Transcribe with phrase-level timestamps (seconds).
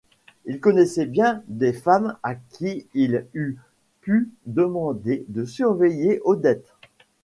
[0.45, 3.57] Il connaissait bien des femmes à qui il eût
[3.99, 6.73] pu demander de surveiller Odette.